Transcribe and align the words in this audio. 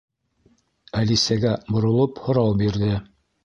Әлисәгә 1.03 1.53
боролоп, 1.77 2.25
һорау 2.27 2.61
бирҙе: 2.67 2.95